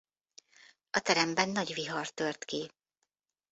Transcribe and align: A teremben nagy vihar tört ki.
A 0.89 0.99
teremben 0.99 1.49
nagy 1.49 1.73
vihar 1.73 2.09
tört 2.09 2.43
ki. 2.45 2.71